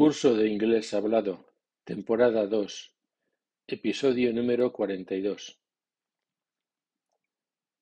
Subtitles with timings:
[0.00, 1.52] Curso de Inglés Hablado,
[1.84, 2.96] temporada dos,
[3.66, 5.60] episodio número cuarenta y dos.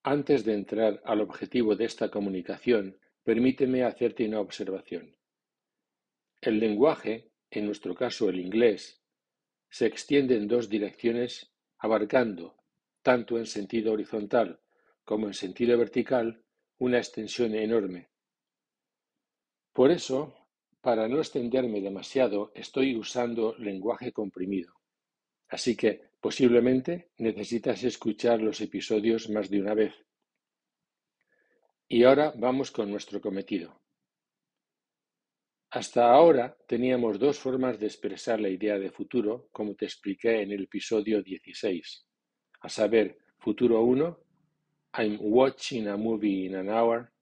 [0.03, 5.17] Antes de entrar al objetivo de esta comunicación, permíteme hacerte una observación.
[6.41, 9.01] El lenguaje, en nuestro caso el inglés,
[9.71, 12.57] se extiende en dos direcciones abarcando,
[13.03, 14.61] tanto en sentido horizontal
[15.05, 16.43] como en sentido vertical,
[16.79, 18.11] una extensión enorme.
[19.73, 20.35] Por eso,
[20.81, 24.75] para no extenderme demasiado, estoy usando lenguaje comprimido.
[25.49, 29.95] Así que posiblemente necesitas escuchar los episodios más de una vez.
[31.89, 33.81] Y ahora vamos con nuestro cometido.
[35.71, 40.53] Hasta ahora teníamos dos formas de expresar la idea de futuro, como te expliqué en
[40.53, 42.07] el episodio 16,
[42.61, 44.19] a saber, futuro 1,
[44.95, 47.13] I'm watching a movie in an hour,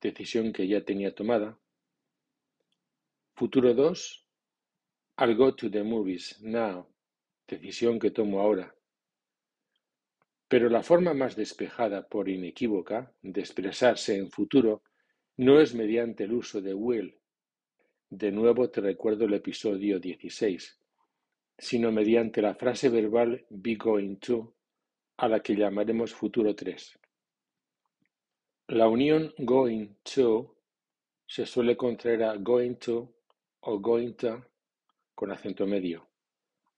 [0.00, 1.58] decisión que ya tenía tomada,
[3.36, 4.24] Futuro 2,
[5.18, 6.86] I'll go to the movies now,
[7.48, 8.72] decisión que tomo ahora.
[10.46, 14.84] Pero la forma más despejada por inequívoca de expresarse en futuro
[15.38, 17.18] no es mediante el uso de will.
[18.08, 20.80] De nuevo te recuerdo el episodio 16,
[21.58, 24.54] sino mediante la frase verbal be going to,
[25.16, 27.00] a la que llamaremos futuro 3.
[28.68, 30.56] La unión going to
[31.26, 33.13] se suele contraer a going to
[33.64, 34.44] to
[35.14, 36.06] con acento medio,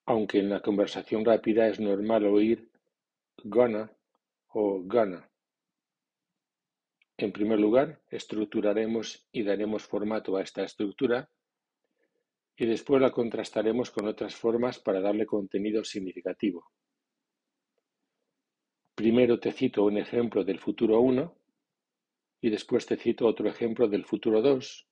[0.04, 2.70] aunque en la conversación rápida es normal oír
[3.42, 3.90] gonna
[4.48, 5.28] o gonna.
[7.16, 11.28] En primer lugar, estructuraremos y daremos formato a esta estructura
[12.56, 16.70] y después la contrastaremos con otras formas para darle contenido significativo.
[18.94, 21.36] Primero te cito un ejemplo del futuro 1
[22.42, 24.86] y después te cito otro ejemplo del futuro 2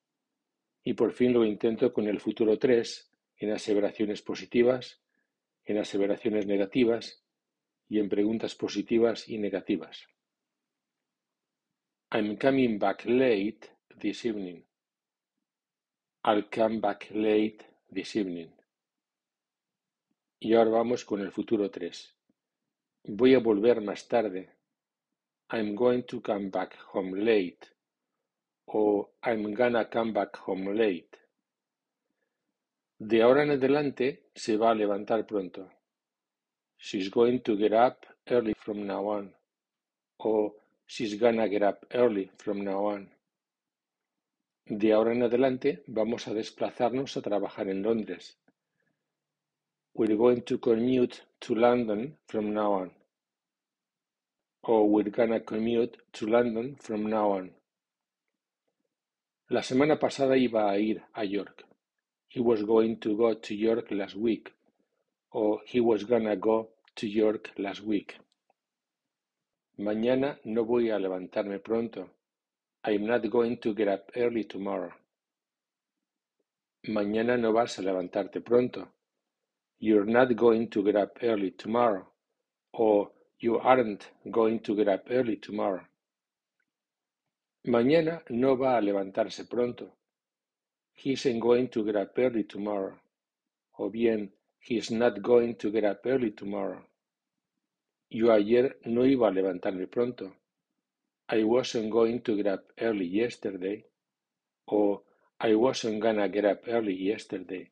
[0.84, 5.00] y por fin lo intento con el futuro 3 en aseveraciones positivas,
[5.64, 7.24] en aseveraciones negativas
[7.88, 10.06] y en preguntas positivas y negativas.
[12.12, 14.62] I'm coming back late this evening.
[16.22, 18.52] I'll come back late this evening.
[20.38, 22.14] Y ahora vamos con el futuro 3.
[23.04, 24.50] Voy a volver más tarde.
[25.50, 27.73] I'm going to come back home late
[28.66, 31.18] o I'm gonna come back home late.
[32.98, 35.70] De ahora en adelante se va a levantar pronto.
[36.78, 39.34] She's going to get up early from now on.
[40.18, 40.54] O
[40.86, 43.10] she's gonna get up early from now on.
[44.66, 48.38] De ahora en adelante vamos a desplazarnos a trabajar en Londres.
[49.94, 52.92] We're going to commute to London from now on.
[54.62, 57.63] O we're gonna commute to London from now on.
[59.50, 61.66] La semana pasada iba a ir a York.
[62.28, 64.50] He was going to go to York last week.
[65.34, 68.16] O he was gonna go to York last week.
[69.78, 72.08] Mañana no voy a levantarme pronto.
[72.84, 74.94] I'm not going to get up early tomorrow.
[76.88, 78.88] Mañana no vas a levantarte pronto.
[79.78, 82.06] You're not going to get up early tomorrow.
[82.72, 85.84] O you aren't going to get up early tomorrow.
[87.66, 89.96] Mañana no va a levantarse pronto.
[90.92, 93.00] He isn't going to get up early tomorrow.
[93.78, 96.86] O bien, he's not going to get up early tomorrow.
[98.10, 100.36] Yo ayer no iba a levantarme pronto.
[101.28, 103.86] I wasn't going to get up early yesterday.
[104.68, 105.02] O
[105.40, 107.70] I wasn't gonna get up early yesterday.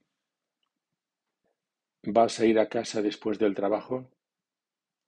[2.04, 4.06] ¿Vas a ir a casa después del trabajo?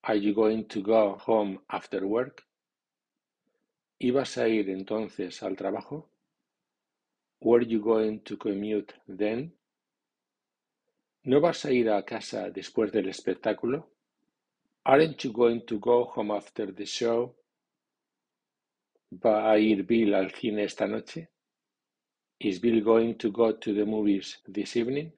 [0.03, 2.44] Are you going to go home after work?
[4.05, 6.11] ¿Ibas a ir entonces al trabajo?
[7.41, 9.57] Were you going to commute then?
[11.23, 13.89] ¿No vas a ir a casa después del espectáculo?
[14.85, 17.35] Aren't you going to go home after the show?
[19.11, 21.31] ¿Va a ir Bill al cine esta noche?
[22.41, 25.15] Is Bill going to go to the movies this evening?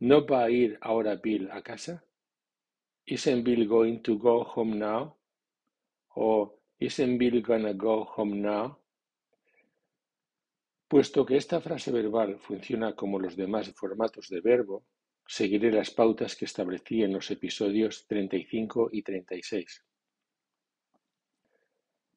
[0.00, 2.02] ¿No va a ir ahora Bill a casa?
[3.06, 5.14] Isn't Bill going to go home now?
[6.16, 8.78] ¿O Isn't Bill gonna go home now?
[10.88, 14.86] Puesto que esta frase verbal funciona como los demás formatos de verbo,
[15.26, 19.84] seguiré las pautas que establecí en los episodios 35 y 36.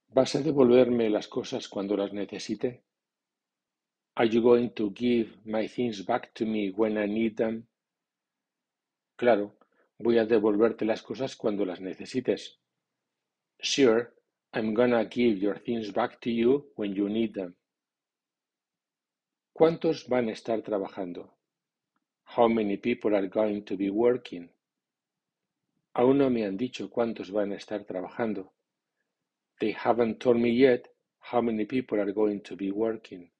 [0.07, 2.85] ¿Vas a devolverme las cosas cuando las necesite?
[4.15, 7.67] Are you going to give my things back to me when I need them?
[9.17, 9.57] Claro,
[9.97, 12.61] voy a devolverte las cosas cuando las necesites.
[13.59, 14.13] Sure,
[14.55, 17.55] I'm gonna give your things back to you when you need them.
[19.51, 21.33] ¿Cuántos van a estar trabajando?
[22.25, 24.49] How many people are going to be working?
[25.95, 28.51] Aún no me han dicho cuántos van a estar trabajando.
[29.59, 30.87] They haven't told me yet
[31.19, 33.31] how many people are going to be working.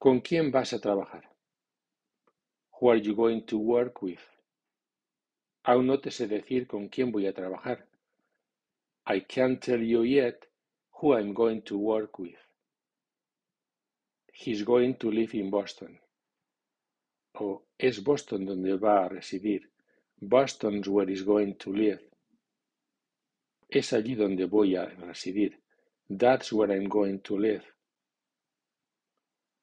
[0.00, 1.22] ¿Con quién vas a trabajar?
[2.80, 4.20] Who are you going to work with?
[5.64, 7.86] Aún no te sé decir con quién voy a trabajar.
[9.08, 10.46] I can't tell you yet
[11.00, 12.40] who I'm going to work with.
[14.32, 15.98] He's going to live in Boston.
[17.38, 19.62] O es Boston donde va a residir.
[20.20, 22.00] Boston's where he's going to live.
[23.68, 25.60] Es allí donde voy a residir.
[26.08, 27.64] That's where I'm going to live.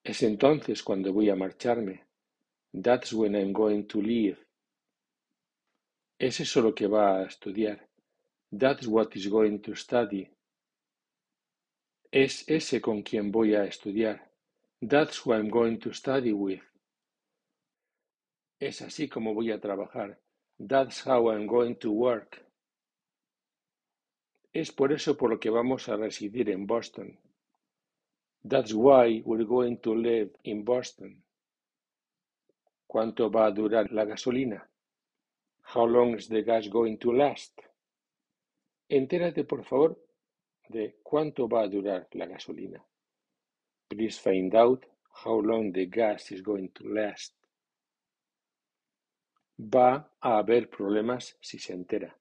[0.03, 2.03] Es entonces cuando voy a marcharme.
[2.73, 4.37] That's when I'm going to leave.
[6.17, 7.89] Es eso lo que va a estudiar.
[8.55, 10.29] That's what he's going to study.
[12.11, 14.19] Es ese con quien voy a estudiar.
[14.79, 16.61] That's who I'm going to study with.
[18.59, 20.19] Es así como voy a trabajar.
[20.59, 22.45] That's how I'm going to work.
[24.53, 27.17] Es por eso por lo que vamos a residir en Boston.
[28.47, 31.23] That's why we're going to live in Boston.
[32.85, 34.69] ¿Cuánto va a durar la gasolina?
[35.73, 37.72] How long is the gas going to last?
[38.95, 39.99] Entérate, por favor,
[40.69, 42.85] de cuánto va a durar la gasolina.
[43.87, 44.85] Please find out
[45.23, 47.33] how long the gas is going to last.
[49.57, 52.15] Va a haber problemas si se entera.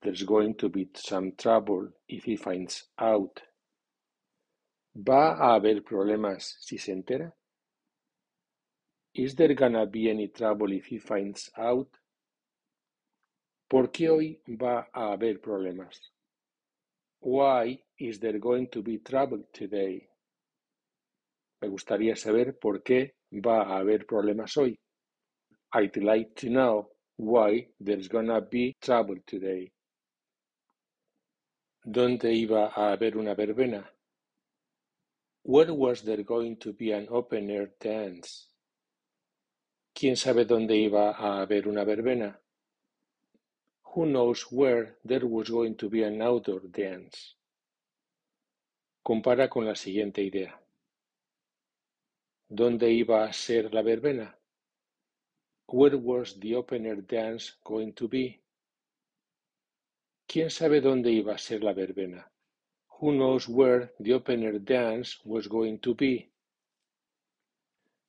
[0.00, 3.40] There's going to be some trouble if he finds out.
[4.94, 7.34] ¿Va a haber problemas si se entera?
[9.12, 11.88] Is there gonna be any trouble if he finds out?
[13.68, 16.00] ¿Por qué hoy va a haber problemas?
[17.20, 20.08] Why is there going to be trouble today?
[21.60, 24.78] Me gustaría saber por qué va a haber problemas hoy.
[25.72, 29.72] I'd like to know why there's gonna be trouble today.
[31.84, 33.84] ¿Dónde iba a haber una verbena?
[35.42, 38.48] Where was there going to be an open air dance?
[39.92, 42.40] ¿Quién sabe dónde iba a haber una verbena?
[43.96, 47.34] Who knows where there was going to be an outdoor dance?
[49.02, 50.60] Compara con la siguiente idea.
[52.46, 54.38] ¿Dónde iba a ser la verbena?
[55.68, 58.42] Where was the open air dance going to be?
[60.28, 62.30] ¿Quién sabe dónde iba a ser la verbena?
[63.00, 66.30] Who knows where the open air dance was going to be?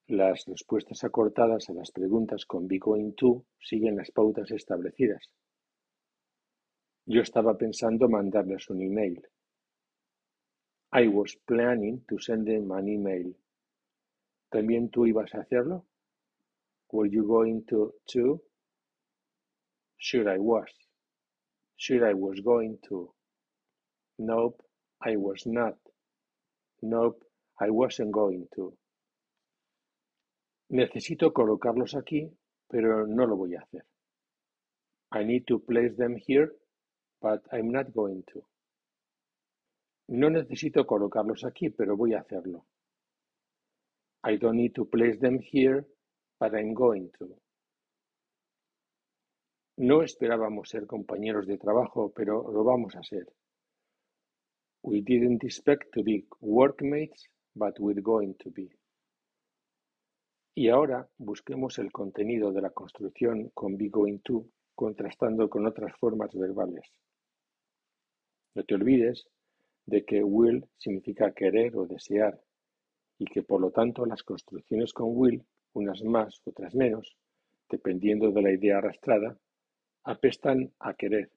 [0.10, 5.30] Las respuestas acortadas a las preguntas con be going to siguen las pautas establecidas.
[7.10, 9.26] Yo estaba pensando mandarles un email.
[10.92, 13.34] I was planning to send them an email.
[14.52, 15.86] ¿También tú ibas a hacerlo?
[16.92, 18.42] Were you going to too?
[19.98, 20.70] Sure I was.
[21.78, 23.14] Sure I was going to.
[24.20, 24.62] Nope,
[25.00, 25.78] I was not.
[26.82, 27.24] Nope,
[27.62, 28.78] I wasn't going to.
[30.72, 32.30] Necesito colocarlos aquí,
[32.68, 33.86] pero no lo voy a hacer.
[35.14, 36.52] I need to place them here,
[37.22, 38.44] but I'm not going to.
[40.10, 42.66] No necesito colocarlos aquí, pero voy a hacerlo.
[44.24, 45.86] I don't need to place them here,
[46.40, 47.38] but I'm going to.
[49.78, 53.28] No esperábamos ser compañeros de trabajo, pero lo vamos a ser.
[54.82, 58.70] We didn't expect to be workmates, but we're going to be.
[60.56, 65.96] Y ahora busquemos el contenido de la construcción con be going to, contrastando con otras
[66.00, 66.90] formas verbales.
[68.58, 69.30] No te olvides
[69.86, 72.42] de que will significa querer o desear
[73.20, 77.16] y que por lo tanto las construcciones con will, unas más, otras menos,
[77.70, 79.38] dependiendo de la idea arrastrada,
[80.06, 81.30] apestan a querer.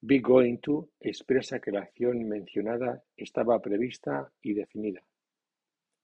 [0.00, 5.04] Be going to expresa que la acción mencionada estaba prevista y definida.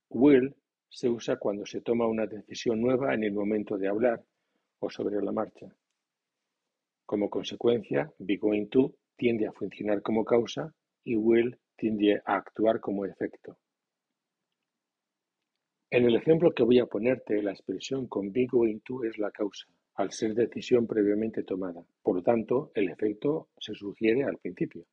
[0.08, 0.54] Will
[0.88, 4.24] se usa cuando se toma una decisión nueva en el momento de hablar
[4.78, 5.66] o sobre la marcha.
[7.04, 12.80] Como consecuencia, be going to tiende a funcionar como causa y will tiende a actuar
[12.80, 13.58] como efecto.
[15.90, 19.30] En el ejemplo que voy a ponerte, la expresión con be going to es la
[19.30, 21.84] causa, al ser decisión previamente tomada.
[22.02, 24.84] Por lo tanto, el efecto se sugiere al principio.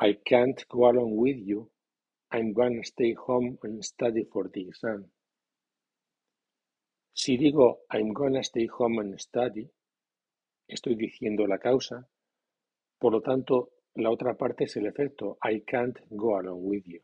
[0.00, 1.70] I can't go along with you.
[2.30, 5.10] I'm gonna stay home and study for the exam.
[7.14, 9.70] Si digo I'm gonna stay home and study,
[10.68, 12.06] estoy diciendo la causa,
[12.98, 17.00] por lo tanto, La otra parte es el efecto I can't go along with you.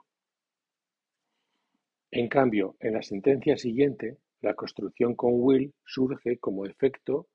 [2.11, 7.29] En cambio, en la sentencia siguiente, la construcción con will surge como efecto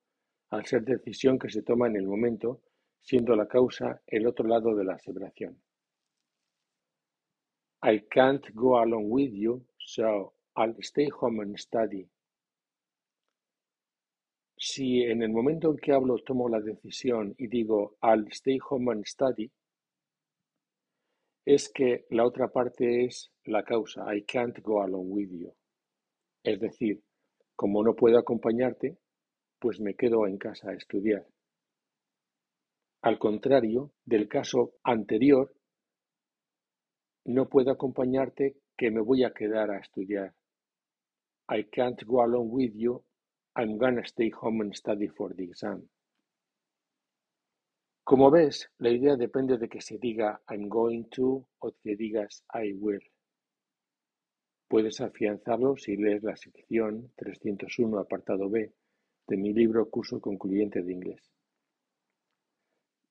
[0.51, 2.61] al ser decisión que se toma en el momento,
[3.01, 5.59] siendo la causa el otro lado de la aseveración.
[7.81, 12.07] I can't go along with you, so I'll stay home and study.
[14.59, 18.91] Si en el momento en que hablo tomo la decisión y digo I'll stay home
[18.91, 19.51] and study,
[21.45, 25.53] es que la otra parte es la causa, I can't go along with you.
[26.43, 27.01] Es decir,
[27.55, 28.97] como no puedo acompañarte,
[29.59, 31.25] pues me quedo en casa a estudiar.
[33.03, 35.53] Al contrario del caso anterior,
[37.25, 40.33] no puedo acompañarte que me voy a quedar a estudiar.
[41.49, 43.06] I can't go along with you.
[43.59, 45.89] I'm gonna stay home and study for the exam.
[48.03, 52.43] Como ves, la idea depende de que se diga I'm going to o que digas
[52.53, 53.01] I will.
[54.67, 58.71] Puedes afianzarlo si lees la sección 301 apartado B
[59.27, 61.31] de mi libro Curso Concluyente de Inglés.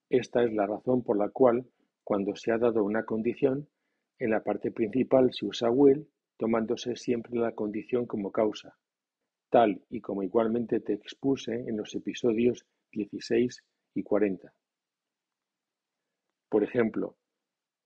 [0.09, 1.67] Esta es la razón por la cual,
[2.05, 3.69] cuando se ha dado una condición,
[4.21, 8.79] en la parte principal se usa will, tomándose siempre la condición como causa,
[9.51, 13.63] tal y como igualmente te expuse en los episodios 16
[13.95, 14.53] y 40.
[16.49, 17.17] Por ejemplo,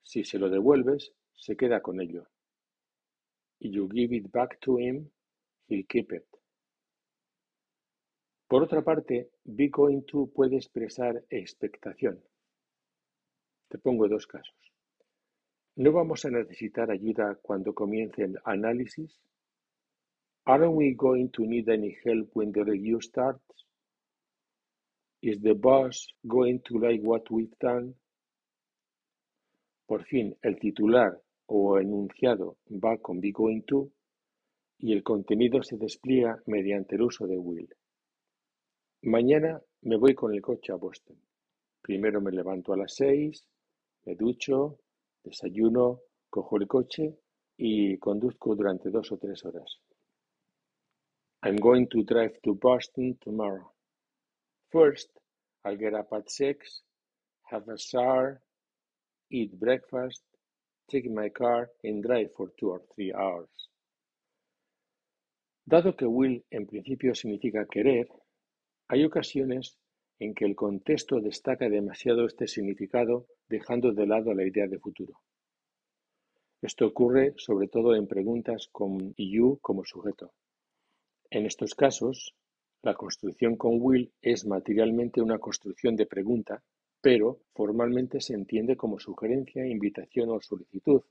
[0.02, 2.26] si se lo devuelves, se queda con ello.
[3.60, 5.10] If you give it back to him,
[5.68, 6.24] he'll keep it.
[8.48, 12.20] Por otra parte, be going to puede expresar expectación.
[13.68, 14.56] Te pongo dos casos.
[15.76, 19.20] ¿No vamos a necesitar ayuda cuando comience el análisis?
[20.46, 23.44] Aren't we going to need any help when the review starts?
[25.22, 27.94] Is the boss going to like what we've done?
[29.86, 33.90] Por fin, el titular o enunciado va con be going to
[34.78, 37.68] y el contenido se despliega mediante el uso de will.
[39.02, 41.16] Mañana me voy con el coche a Boston.
[41.82, 43.46] Primero me levanto a las seis,
[44.06, 44.78] me ducho,
[45.22, 47.18] desayuno, cojo el coche
[47.56, 49.80] y conduzco durante dos o tres horas.
[51.42, 53.72] I'm going to drive to Boston tomorrow.
[54.70, 55.08] First,
[55.64, 56.82] I'll get up at six,
[57.44, 58.42] have a shower,
[59.30, 60.22] eat breakfast,
[60.90, 63.48] take my car and drive for two or three hours.
[65.66, 68.08] Dado que will en principio significa querer,
[68.88, 69.78] hay ocasiones
[70.18, 75.20] en que el contexto destaca demasiado este significado dejando de lado la idea de futuro.
[76.60, 80.32] Esto ocurre sobre todo en preguntas con you como sujeto.
[81.30, 82.34] En estos casos,
[82.82, 86.62] la construcción con will es materialmente una construcción de pregunta
[87.00, 91.02] pero formalmente se entiende como sugerencia, invitación o solicitud.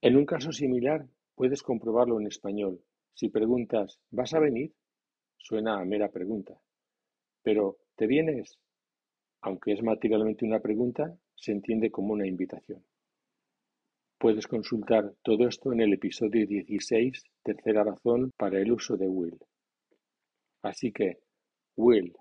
[0.00, 2.80] En un caso similar, puedes comprobarlo en español.
[3.14, 4.72] Si preguntas ¿vas a venir?
[5.36, 6.60] suena a mera pregunta.
[7.42, 8.58] Pero ¿te vienes?
[9.40, 12.84] Aunque es materialmente una pregunta, se entiende como una invitación.
[14.18, 19.38] Puedes consultar todo esto en el episodio 16, tercera razón para el uso de will.
[20.62, 21.18] Así que
[21.76, 22.14] will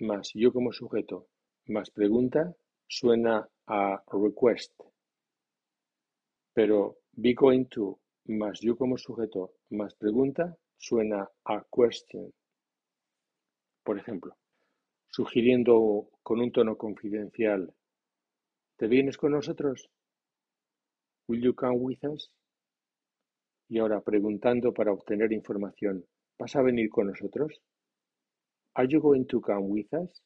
[0.00, 1.26] más yo como sujeto
[1.68, 2.54] más pregunta
[2.86, 4.72] suena a request,
[6.52, 12.30] pero be going to más yo como sujeto más pregunta suena a question.
[13.84, 14.36] Por ejemplo,
[15.08, 17.72] sugiriendo con un tono confidencial,
[18.76, 19.88] ¿te vienes con nosotros?
[21.26, 22.30] Will you come with us?
[23.68, 26.04] Y ahora preguntando para obtener información,
[26.38, 27.60] ¿vas a venir con nosotros?
[28.74, 30.22] Are you going to come with us?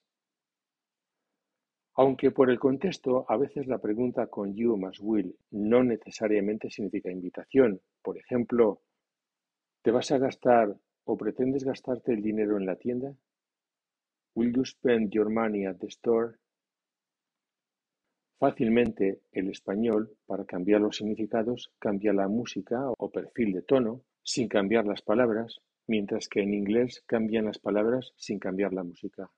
[1.95, 7.11] Aunque por el contexto, a veces la pregunta con you más will no necesariamente significa
[7.11, 7.81] invitación.
[8.03, 8.81] Por ejemplo,
[9.83, 13.13] ¿te vas a gastar o pretendes gastarte el dinero en la tienda?
[14.35, 16.39] Will you spend your money at the store?
[18.39, 24.47] Fácilmente el español, para cambiar los significados, cambia la música o perfil de tono sin
[24.47, 29.29] cambiar las palabras, mientras que en inglés cambian las palabras sin cambiar la música.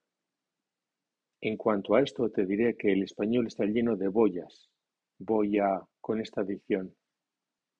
[1.40, 4.69] En cuanto a esto te diré que el español está lleno de boyas.
[5.19, 6.95] Voy a con esta dicción.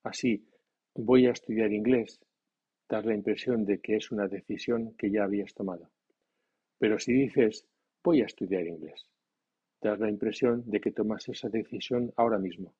[0.03, 0.49] Así,
[0.95, 2.19] voy a estudiar inglés,
[2.89, 5.91] das la impresión de que es una decisión que ya habías tomado.
[6.79, 7.67] Pero si dices
[8.03, 9.11] voy a estudiar inglés,
[9.81, 12.75] das la impresión de que tomas esa decisión ahora mismo.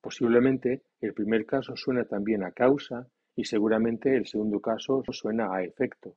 [0.00, 5.62] Posiblemente el primer caso suena también a causa y seguramente el segundo caso suena a
[5.62, 6.16] efecto.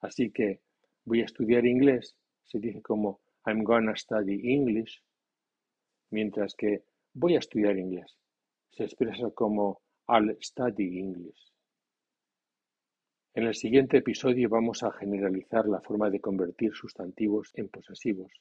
[0.00, 0.60] Así que
[1.04, 5.02] voy a estudiar inglés se dice como I'm gonna study English,
[6.10, 8.16] mientras que voy a estudiar inglés
[8.70, 11.52] se expresa como I'll study English.
[13.34, 18.32] En el siguiente episodio vamos a generalizar la forma de convertir sustantivos en posesivos,